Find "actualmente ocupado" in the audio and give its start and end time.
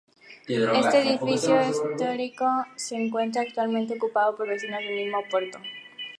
3.43-4.35